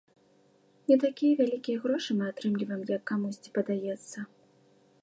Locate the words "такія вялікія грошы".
1.03-2.17